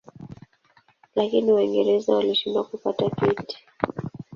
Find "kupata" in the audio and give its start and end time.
2.63-3.09